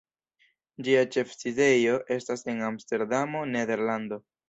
[0.87, 4.25] Ĝia ĉefsidejo estas en Amsterdamo, Nederlando.